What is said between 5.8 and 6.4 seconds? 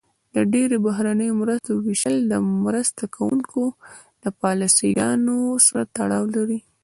تړاو